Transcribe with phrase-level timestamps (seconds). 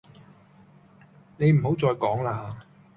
[1.37, 2.57] 你唔好再講啦